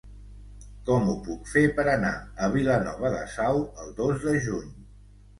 Com 0.85 1.09
ho 1.09 1.13
puc 1.25 1.49
fer 1.49 1.61
per 1.79 1.83
anar 1.91 2.13
a 2.45 2.49
Vilanova 2.55 3.11
de 3.17 3.19
Sau 3.35 3.61
el 3.83 3.93
dos 4.01 4.23
de 4.25 4.33
juny? 4.47 4.73